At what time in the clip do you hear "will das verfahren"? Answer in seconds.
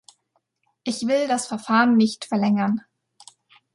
1.05-1.95